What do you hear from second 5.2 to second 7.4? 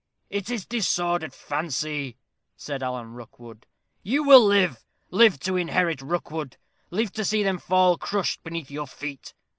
to inherit Rookwood live to